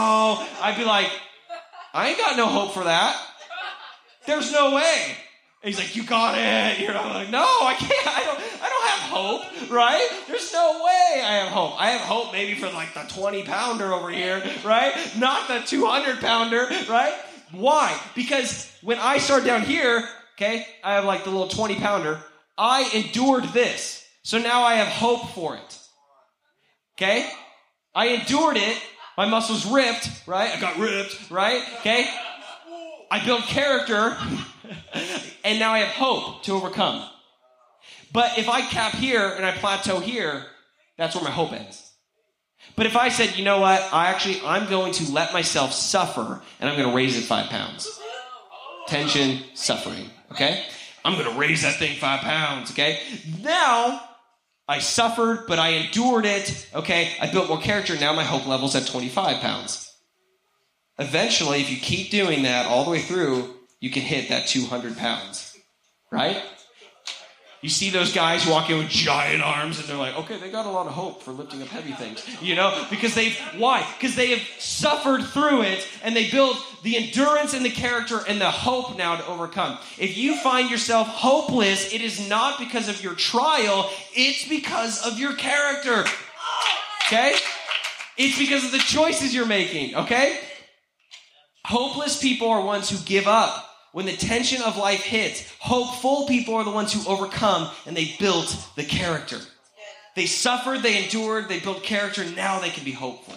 [0.62, 1.10] I'd be like,
[1.94, 3.22] I ain't got no hope for that.
[4.26, 5.16] There's no way.
[5.62, 6.80] And he's like, you got it.
[6.82, 8.08] You're like, no, I can't.
[8.08, 8.40] I don't.
[8.62, 8.79] I don't
[9.10, 10.08] hope, right?
[10.28, 11.80] There's no way I have hope.
[11.80, 14.94] I have hope maybe for like the 20 pounder over here, right?
[15.18, 17.14] Not the 200 pounder, right?
[17.52, 18.00] Why?
[18.16, 22.20] Because when I start down here, okay, I have like the little 20 pounder.
[22.58, 25.80] I endured this, so now I have hope for it.
[26.98, 27.30] Okay,
[27.96, 28.78] I endured it.
[29.18, 30.56] My muscles ripped, right?
[30.56, 31.62] I got ripped, right?
[31.80, 32.10] Okay.
[33.12, 34.16] I built character,
[35.44, 37.04] and now I have hope to overcome.
[38.12, 40.46] But if I cap here and I plateau here,
[40.98, 41.90] that's where my hope ends.
[42.76, 46.42] But if I said, you know what, I actually, I'm going to let myself suffer
[46.60, 47.90] and I'm going to raise it five pounds.
[48.88, 50.66] Tension, suffering, okay?
[51.06, 53.00] I'm going to raise that thing five pounds, okay?
[53.42, 54.02] Now,
[54.68, 57.12] I suffered, but I endured it, okay?
[57.22, 57.98] I built more character.
[57.98, 59.92] Now my hope level's at 25 pounds.
[60.98, 64.98] Eventually, if you keep doing that all the way through, you can hit that 200
[64.98, 65.58] pounds,
[66.12, 66.44] right?
[67.62, 70.70] You see those guys walking with giant arms, and they're like, okay, they got a
[70.70, 72.86] lot of hope for lifting up heavy things, you know?
[72.90, 73.86] Because they've, why?
[73.98, 78.40] Because they have suffered through it, and they build the endurance and the character and
[78.40, 79.78] the hope now to overcome.
[79.98, 85.20] If you find yourself hopeless, it is not because of your trial, it's because of
[85.20, 86.06] your character,
[87.08, 87.36] okay?
[88.18, 90.40] It's because of the choices you're making, okay?
[91.66, 95.52] Hopeless people are ones who give up when the tension of life hits.
[95.60, 99.40] Hopeful people are the ones who overcome and they built the character.
[100.16, 103.36] They suffered, they endured, they built character, now they can be hopeful.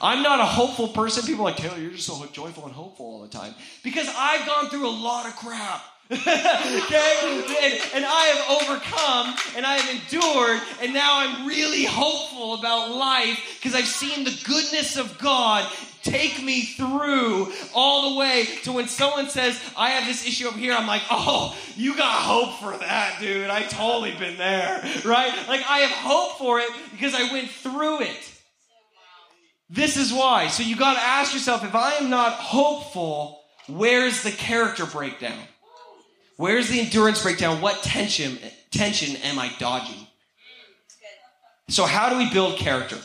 [0.00, 1.24] I'm not a hopeful person.
[1.24, 3.54] People are like, Taylor, you're just so joyful and hopeful all the time.
[3.82, 5.82] Because I've gone through a lot of crap.
[6.10, 7.44] okay?
[7.62, 12.94] And, and I have overcome and I have endured, and now I'm really hopeful about
[12.94, 15.70] life because I've seen the goodness of God
[16.04, 20.58] take me through all the way to when someone says, I have this issue over
[20.58, 23.50] here, I'm like, oh, you got hope for that, dude.
[23.50, 25.32] I totally been there, right?
[25.48, 28.30] Like, I have hope for it because I went through it.
[29.70, 30.48] This is why.
[30.48, 35.40] So you got to ask yourself if I am not hopeful, where's the character breakdown?
[36.36, 37.60] Where's the endurance breakdown?
[37.60, 38.38] What tension
[38.70, 40.06] tension am I dodging?
[41.68, 42.98] So, how do we build character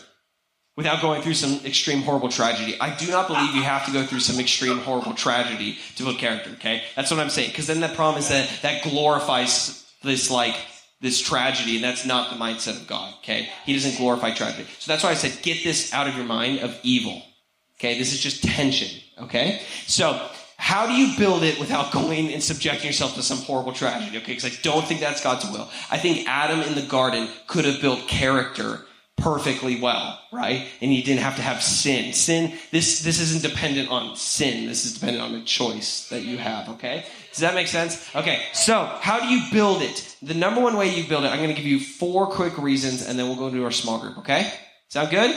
[0.79, 2.79] without going through some extreme, horrible tragedy?
[2.79, 6.17] I do not believe you have to go through some extreme, horrible tragedy to build
[6.17, 6.83] character, okay?
[6.95, 7.49] That's what I'm saying.
[7.49, 10.55] Because then the problem is that that glorifies this, like,
[11.01, 13.49] this tragedy, and that's not the mindset of God, okay?
[13.65, 14.69] He doesn't glorify tragedy.
[14.79, 17.23] So that's why I said, get this out of your mind of evil,
[17.77, 17.99] okay?
[17.99, 19.61] This is just tension, okay?
[19.85, 24.15] So, how do you build it without going and subjecting yourself to some horrible tragedy?
[24.15, 25.69] Okay, because I don't think that's God's will.
[25.91, 28.85] I think Adam in the garden could have built character
[29.21, 30.67] perfectly well, right?
[30.81, 32.13] And he didn't have to have sin.
[32.13, 34.67] Sin, this, this isn't dependent on sin.
[34.67, 37.05] This is dependent on a choice that you have, okay?
[37.31, 38.13] Does that make sense?
[38.15, 40.15] Okay, so how do you build it?
[40.21, 43.07] The number one way you build it, I'm going to give you four quick reasons
[43.07, 44.51] and then we'll go into our small group, okay?
[44.87, 45.35] Sound good?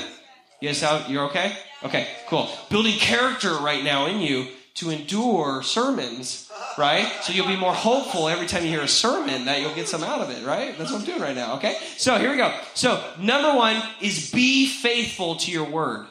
[0.61, 1.53] You guys sound, you're okay?
[1.83, 2.49] Okay, cool.
[2.71, 7.07] Building character right now in you to endure sermons, right?
[7.23, 10.03] So you'll be more hopeful every time you hear a sermon that you'll get some
[10.03, 10.77] out of it, right?
[10.77, 11.77] That's what I'm doing right now, okay?
[11.97, 12.55] So here we go.
[12.75, 16.07] So, number one is be faithful to your word.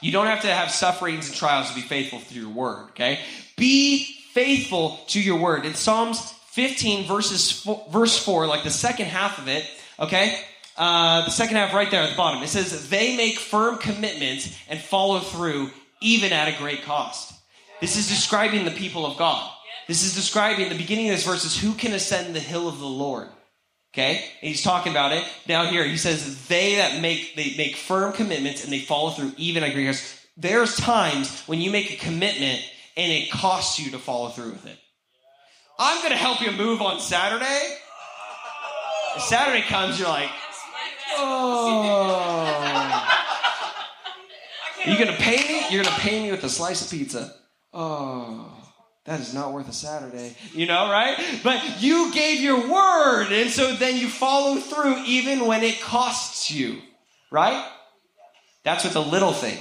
[0.00, 3.20] You don't have to have sufferings and trials to be faithful to your word, okay?
[3.56, 5.64] Be faithful to your word.
[5.64, 9.64] In Psalms 15, verses four, verse 4, like the second half of it,
[10.00, 10.40] okay?
[10.76, 14.54] Uh, the second half right there at the bottom, it says, They make firm commitments
[14.68, 17.32] and follow through even at a great cost.
[17.82, 19.50] This is describing the people of God.
[19.88, 22.78] This is describing the beginning of this verse is who can ascend the hill of
[22.78, 23.26] the Lord.
[23.92, 24.18] Okay?
[24.40, 25.24] And he's talking about it.
[25.48, 29.32] Now here he says they that make they make firm commitments and they follow through
[29.36, 30.00] even at great.
[30.36, 32.62] There's times when you make a commitment
[32.96, 34.78] and it costs you to follow through with it.
[35.76, 37.78] I'm gonna help you move on Saturday.
[39.18, 40.30] Saturday comes, you're like,
[41.16, 42.14] oh.
[44.86, 45.64] Are you gonna pay me?
[45.68, 47.41] You're gonna pay me with a slice of pizza.
[47.74, 48.52] Oh,
[49.04, 50.36] that is not worth a Saturday.
[50.52, 51.18] You know, right?
[51.42, 56.50] But you gave your word, and so then you follow through even when it costs
[56.50, 56.78] you,
[57.30, 57.68] right?
[58.62, 59.58] That's with the little thing.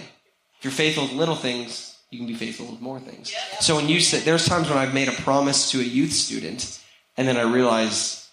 [0.60, 3.34] If you're faithful with little things, you can be faithful with more things.
[3.62, 6.80] So when you say, there's times when I've made a promise to a youth student,
[7.18, 8.30] and then I realize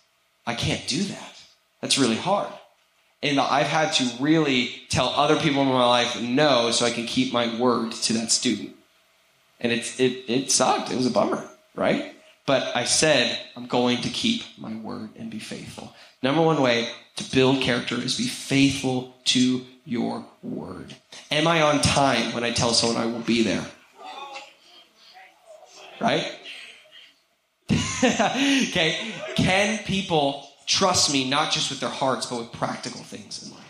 [0.47, 1.43] I can't do that.
[1.81, 2.53] That's really hard.
[3.23, 7.07] And I've had to really tell other people in my life no so I can
[7.07, 8.75] keep my word to that student.
[9.61, 10.91] And it, it, it sucked.
[10.91, 12.15] It was a bummer, right?
[12.47, 15.93] But I said, I'm going to keep my word and be faithful.
[16.23, 20.95] Number one way to build character is be faithful to your word.
[21.31, 23.67] Am I on time when I tell someone I will be there?
[26.01, 26.33] Right?
[28.05, 29.13] okay.
[29.35, 33.65] Can people trust me not just with their hearts, but with practical things in life?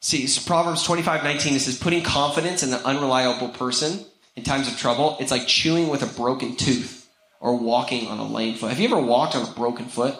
[0.00, 4.04] See, Proverbs 25 19, it says, putting confidence in the unreliable person
[4.36, 7.08] in times of trouble, it's like chewing with a broken tooth
[7.40, 8.70] or walking on a lame foot.
[8.70, 10.16] Have you ever walked on a broken foot?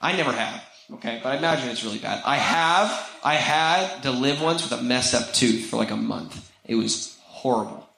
[0.00, 0.62] I never have,
[0.94, 2.22] okay, but I imagine it's really bad.
[2.26, 5.96] I have, I had to live once with a messed up tooth for like a
[5.96, 6.52] month.
[6.66, 7.88] It was horrible.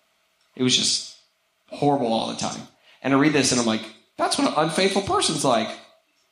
[0.55, 1.17] It was just
[1.69, 2.61] horrible all the time.
[3.03, 3.83] And I read this and I'm like,
[4.17, 5.69] that's what an unfaithful person's like.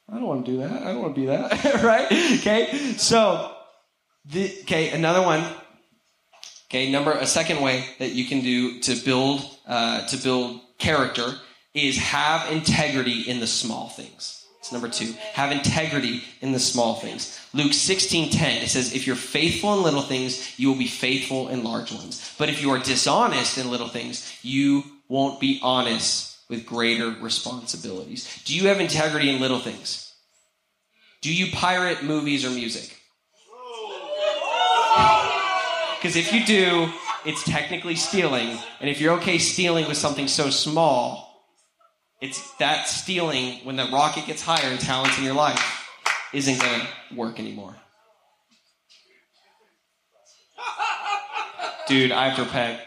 [0.08, 0.82] I don't want to do that.
[0.82, 2.06] I don't want to be that, right?
[2.40, 3.54] Okay, so,
[4.26, 5.44] the, okay, another one.
[6.74, 11.32] Okay, number a second way that you can do to build uh, to build character
[11.72, 14.44] is have integrity in the small things.
[14.58, 15.14] It's number two.
[15.34, 17.38] Have integrity in the small things.
[17.52, 21.48] Luke 16 10, it says, If you're faithful in little things, you will be faithful
[21.48, 22.34] in large ones.
[22.38, 28.42] But if you are dishonest in little things, you won't be honest with greater responsibilities.
[28.46, 30.12] Do you have integrity in little things?
[31.22, 33.00] Do you pirate movies or music?
[36.04, 36.92] Because if you do,
[37.24, 38.58] it's technically stealing.
[38.78, 41.46] And if you're okay stealing with something so small,
[42.20, 45.88] it's that stealing when the rocket gets higher and talents in your life
[46.34, 47.74] isn't going to work anymore.
[51.88, 52.82] Dude, I have to repent.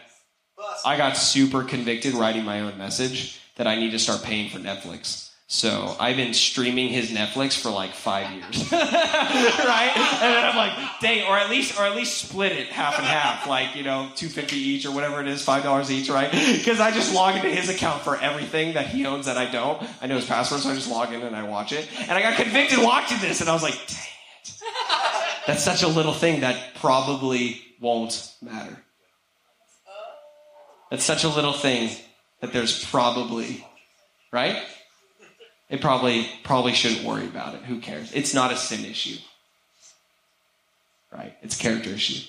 [0.86, 4.60] I got super convicted writing my own message that I need to start paying for
[4.60, 5.27] Netflix.
[5.50, 9.92] So I've been streaming his Netflix for like five years, right?
[9.96, 13.06] And then I'm like, dang, or at least, or at least split it half and
[13.06, 16.30] half, like you know, two fifty each or whatever it is, five dollars each, right?
[16.30, 19.82] Because I just log into his account for everything that he owns that I don't.
[20.02, 21.88] I know his password, so I just log in and I watch it.
[21.98, 23.96] And I got convicted watching this, and I was like, dang
[24.42, 24.52] it,
[25.46, 28.84] that's such a little thing that probably won't matter.
[30.90, 31.88] That's such a little thing
[32.42, 33.66] that there's probably,
[34.30, 34.62] right?
[35.68, 37.62] It probably probably shouldn't worry about it.
[37.62, 38.12] Who cares?
[38.12, 39.18] It's not a sin issue.
[41.12, 41.34] Right?
[41.42, 42.26] It's character issue.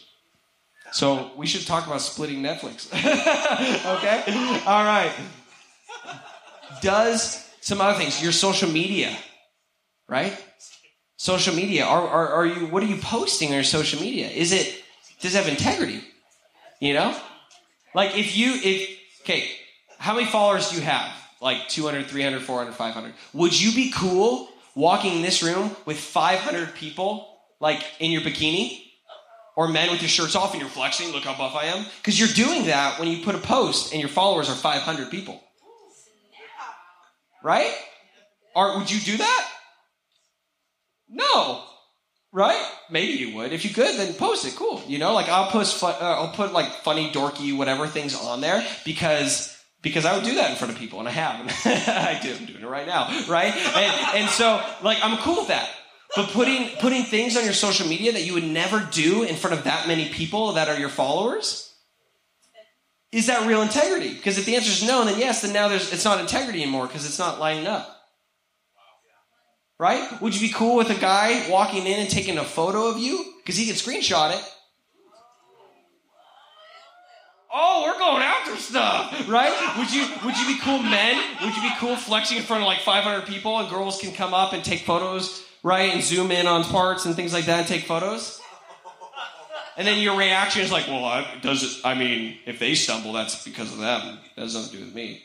[0.92, 2.92] So we should talk about splitting Netflix.
[3.98, 4.24] okay?
[4.66, 5.12] All right.
[6.82, 9.16] Does some other things, your social media,
[10.08, 10.36] right?
[11.20, 11.86] social media?
[11.86, 14.30] Are, are, are you, what are you posting on your social media?
[14.30, 14.82] Is it,
[15.20, 16.02] does it have integrity?
[16.80, 17.16] You know?
[17.94, 19.50] Like if you, if, okay,
[19.98, 21.12] how many followers do you have?
[21.42, 23.14] Like 200, 300, 400, 500.
[23.34, 28.86] Would you be cool walking in this room with 500 people, like in your bikini?
[29.56, 31.86] Or men with your shirts off and you're flexing, look how buff I am?
[31.98, 35.42] Because you're doing that when you put a post and your followers are 500 people.
[37.44, 37.74] Right?
[38.56, 39.50] Or would you do that?
[41.10, 41.64] No.
[42.32, 42.64] Right?
[42.90, 43.52] Maybe you would.
[43.52, 44.56] If you could, then post it.
[44.56, 44.82] Cool.
[44.88, 48.66] You know, like I'll post, uh, I'll put like funny, dorky, whatever things on there
[48.86, 51.40] because because I would do that in front of people, and I have.
[51.66, 52.34] I do.
[52.34, 53.54] I'm doing it right now, right?
[53.54, 55.70] And, and so, like, I'm cool with that.
[56.16, 59.58] But putting putting things on your social media that you would never do in front
[59.58, 61.72] of that many people that are your followers,
[63.12, 64.14] is that real integrity?
[64.14, 66.88] Because if the answer is no, then yes, then now there's it's not integrity anymore
[66.88, 67.96] because it's not lining up.
[69.78, 70.22] Right?
[70.22, 73.24] Would you be cool with a guy walking in and taking a photo of you
[73.42, 74.56] because he can screenshot it?
[77.52, 79.76] Oh, we're going after stuff, right?
[79.80, 81.24] Would you would you be cool men?
[81.42, 84.36] Would you be cool flexing in front of like 500 people and girls can come
[84.36, 85.92] up and take photos, right?
[85.94, 88.40] And zoom in on parts and things like that and take photos?
[89.78, 91.86] And then your reaction is like, well, I, does it?
[91.86, 94.20] I mean, if they stumble, that's because of them.
[94.36, 95.24] That has nothing to do with me.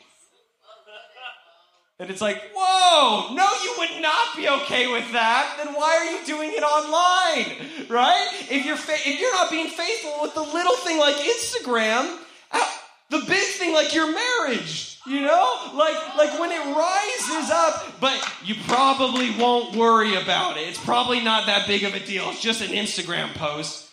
[2.00, 5.54] And it's like, whoa, no, you would not be okay with that.
[5.62, 8.28] Then why are you doing it online, right?
[8.50, 12.18] If you're fa- if you're not being faithful with the little thing like Instagram,
[12.50, 12.70] uh,
[13.10, 18.20] the big thing like your marriage, you know, like like when it rises up, but
[18.44, 20.62] you probably won't worry about it.
[20.68, 22.28] It's probably not that big of a deal.
[22.30, 23.88] It's just an Instagram post.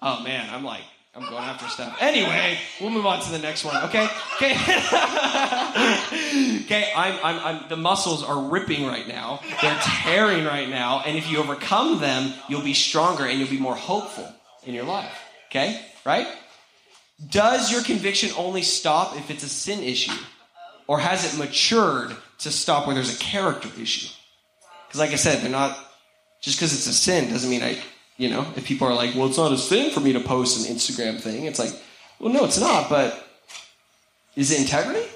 [0.00, 1.96] Oh man, I'm like, I'm going after stuff.
[2.00, 3.76] Anyway, we'll move on to the next one.
[3.84, 4.04] Okay,
[4.36, 4.52] okay,
[6.62, 6.92] okay.
[6.94, 7.68] I'm, I'm, I'm.
[7.68, 9.40] The muscles are ripping right now.
[9.60, 13.58] They're tearing right now, and if you overcome them, you'll be stronger and you'll be
[13.58, 14.32] more hopeful
[14.64, 15.12] in your life.
[15.48, 16.28] Okay, right?
[17.28, 20.16] Does your conviction only stop if it's a sin issue,
[20.86, 24.08] or has it matured to stop where there's a character issue?
[24.86, 25.76] Because, like I said, they're not.
[26.40, 27.82] Just because it's a sin doesn't mean I
[28.20, 30.68] you know, if people are like, well, it's not a sin for me to post
[30.68, 31.72] an Instagram thing, it's like,
[32.18, 33.26] well, no, it's not, but
[34.36, 35.08] is it integrity?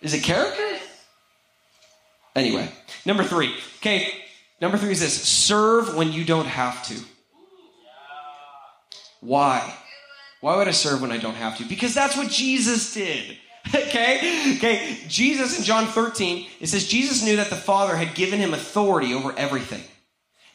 [0.00, 0.78] Is it character?
[2.36, 2.70] Anyway,
[3.04, 3.52] number three.
[3.78, 4.12] Okay,
[4.60, 6.94] number three is this serve when you don't have to.
[9.20, 9.74] Why?
[10.40, 11.64] Why would I serve when I don't have to?
[11.64, 13.36] Because that's what Jesus did.
[13.74, 14.54] Okay?
[14.56, 18.54] Okay, Jesus in John 13, it says Jesus knew that the Father had given him
[18.54, 19.82] authority over everything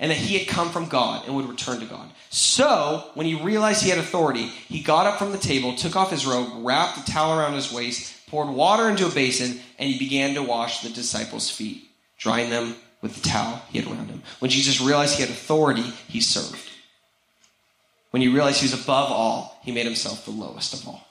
[0.03, 2.09] and that he had come from God and would return to God.
[2.29, 6.11] So, when he realized he had authority, he got up from the table, took off
[6.11, 9.97] his robe, wrapped a towel around his waist, poured water into a basin, and he
[9.97, 14.21] began to wash the disciples' feet, drying them with the towel he had around him.
[14.39, 16.69] When Jesus realized he had authority, he served.
[18.11, 21.07] When he realized he was above all, he made himself the lowest of all.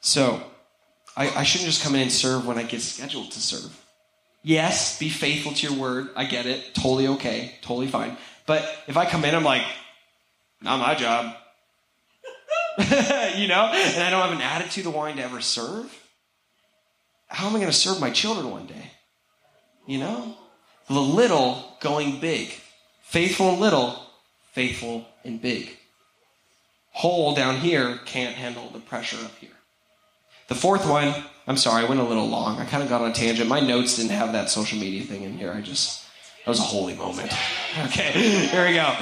[0.00, 0.42] So,
[1.16, 3.84] I, I shouldn't just come in and serve when I get scheduled to serve.
[4.48, 6.08] Yes, be faithful to your word.
[6.16, 6.74] I get it.
[6.74, 7.56] Totally okay.
[7.60, 8.16] Totally fine.
[8.46, 9.60] But if I come in, I'm like,
[10.62, 11.36] not my job.
[13.36, 13.70] you know?
[13.70, 15.94] And I don't have an attitude of wanting to ever serve.
[17.26, 18.90] How am I going to serve my children one day?
[19.86, 20.34] You know?
[20.86, 22.48] The little going big.
[23.02, 24.02] Faithful in little,
[24.52, 25.76] faithful in big.
[26.92, 29.57] Whole down here can't handle the pressure up here.
[30.48, 31.14] The fourth one,
[31.46, 32.58] I'm sorry, I went a little long.
[32.58, 33.48] I kind of got on a tangent.
[33.48, 35.52] My notes didn't have that social media thing in here.
[35.52, 36.04] I just,
[36.44, 37.32] that was a holy moment.
[37.84, 38.12] Okay,
[38.48, 38.96] here we go.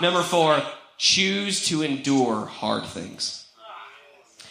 [0.00, 0.62] Number four,
[0.96, 3.46] choose to endure hard things.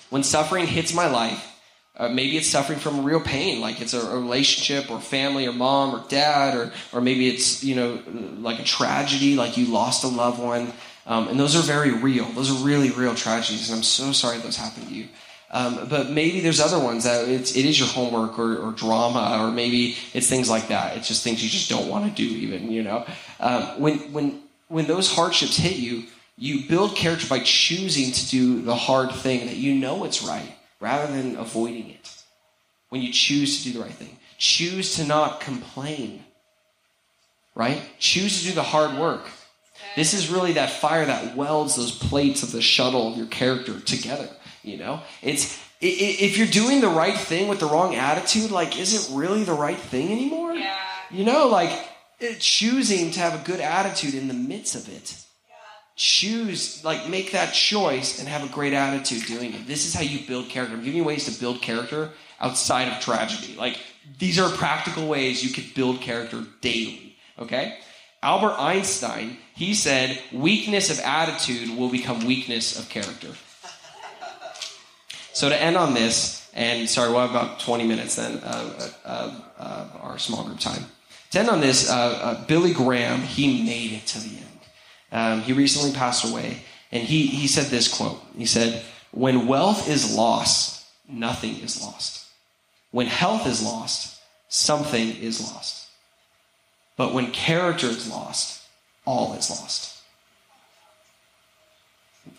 [0.09, 1.47] When suffering hits my life,
[1.95, 5.95] uh, maybe it's suffering from real pain, like it's a, relationship or family or mom
[5.95, 8.01] or dad, or, or maybe it's, you know,
[8.39, 10.73] like a tragedy, like you lost a loved one.
[11.07, 12.25] Um, and those are very real.
[12.25, 15.07] Those are really real tragedies, and I'm so sorry those happened to you.
[15.53, 19.37] Um, but maybe there's other ones that it's, it is your homework or, or, drama,
[19.41, 20.95] or maybe it's things like that.
[20.95, 23.05] It's just things you just don't want to do, even you know.
[23.41, 26.05] Um, when when when those hardships hit you,
[26.37, 30.55] you build character by choosing to do the hard thing that you know it's right,
[30.79, 32.23] rather than avoiding it.
[32.87, 36.23] When you choose to do the right thing, choose to not complain.
[37.55, 37.81] Right?
[37.99, 39.29] Choose to do the hard work.
[39.97, 43.77] This is really that fire that welds those plates of the shuttle of your character
[43.81, 44.29] together.
[44.63, 48.93] You know, it's if you're doing the right thing with the wrong attitude, like, is
[48.93, 50.53] it really the right thing anymore?
[50.53, 50.77] Yeah.
[51.09, 51.71] You know, like
[52.39, 55.17] choosing to have a good attitude in the midst of it.
[55.97, 59.67] Choose, like, make that choice and have a great attitude doing it.
[59.67, 60.75] This is how you build character.
[60.75, 63.55] I'm giving you ways to build character outside of tragedy.
[63.55, 63.77] Like,
[64.17, 67.17] these are practical ways you could build character daily.
[67.37, 67.77] Okay?
[68.23, 73.29] Albert Einstein, he said, weakness of attitude will become weakness of character.
[75.33, 79.39] So to end on this, and sorry, we'll have about 20 minutes then, uh, uh,
[79.57, 80.83] uh, our small group time.
[81.31, 81.89] To end on this,
[82.47, 84.47] Billy Graham, he made it to the end.
[85.13, 88.21] Um, he recently passed away, and he, he said this quote.
[88.37, 92.27] He said, When wealth is lost, nothing is lost.
[92.91, 95.87] When health is lost, something is lost.
[96.97, 98.63] But when character is lost,
[99.05, 100.01] all is lost.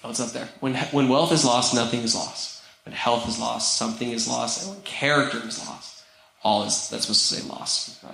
[0.03, 0.49] What's up there?
[0.61, 2.62] When, when wealth is lost, nothing is lost.
[2.85, 4.63] When health is lost, something is lost.
[4.65, 6.05] And when character is lost,
[6.43, 8.05] all is, that's supposed to say lost.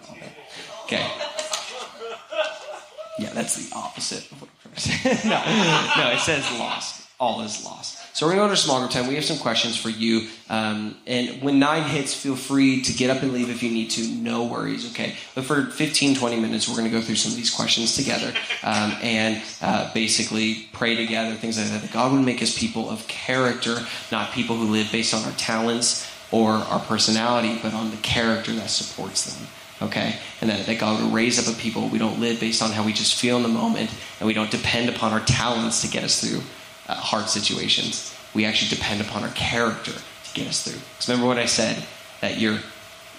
[0.84, 1.06] Okay.
[3.18, 5.28] Yeah, that's the opposite of what I'm trying to say.
[5.28, 7.06] no, no, it says lost.
[7.18, 7.97] All is lost.
[8.18, 9.06] So we're going to go to small group time.
[9.06, 10.26] We have some questions for you.
[10.50, 13.90] Um, and when nine hits, feel free to get up and leave if you need
[13.90, 14.08] to.
[14.08, 15.14] No worries, okay?
[15.36, 18.34] But for 15, 20 minutes, we're going to go through some of these questions together
[18.64, 21.80] um, and uh, basically pray together, things like that.
[21.80, 23.76] That God would make us people of character,
[24.10, 28.52] not people who live based on our talents or our personality, but on the character
[28.54, 29.46] that supports them
[29.80, 30.16] okay?
[30.40, 31.86] And that, that God would raise up a people.
[31.88, 34.50] We don't live based on how we just feel in the moment, and we don't
[34.50, 36.40] depend upon our talents to get us through
[36.88, 38.14] uh, hard situations.
[38.34, 40.80] We actually depend upon our character to get us through.
[40.94, 41.84] Because remember what I said
[42.20, 42.58] that your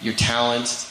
[0.01, 0.87] your talent,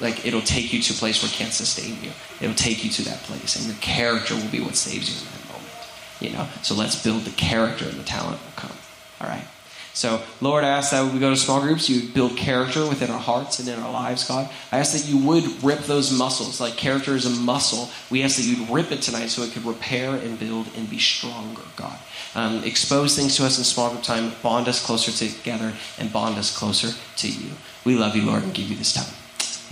[0.00, 2.10] like it'll take you to a place where it can't sustain you.
[2.40, 5.32] It'll take you to that place, and your character will be what saves you in
[5.32, 5.72] that moment.
[6.20, 6.48] You know.
[6.62, 8.76] So let's build the character, and the talent will come.
[9.20, 9.44] All right.
[9.92, 13.10] So, Lord, I ask that when we go to small groups, you build character within
[13.10, 14.48] our hearts and in our lives, God.
[14.70, 17.90] I ask that you would rip those muscles, like character is a muscle.
[18.08, 20.98] We ask that you'd rip it tonight so it could repair and build and be
[20.98, 21.98] stronger, God.
[22.34, 26.38] Um, expose things to us in small group time, bond us closer together, and bond
[26.38, 27.50] us closer to you.
[27.84, 29.12] We love you, Lord, and give you this time.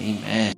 [0.00, 0.57] Amen.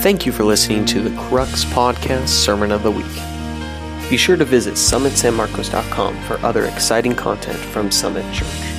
[0.00, 3.04] Thank you for listening to the Crux Podcast Sermon of the Week.
[4.08, 8.77] Be sure to visit summitsanmarcos.com for other exciting content from Summit Church.